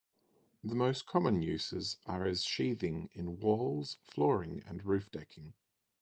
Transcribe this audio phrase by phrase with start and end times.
[0.63, 5.53] The most common uses are as sheathing in walls, flooring, and roof decking.